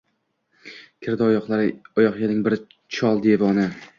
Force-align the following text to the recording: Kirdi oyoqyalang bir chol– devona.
Kirdi 1.07 1.23
oyoqyalang 1.31 2.41
bir 2.49 2.57
chol– 2.97 3.21
devona. 3.29 3.71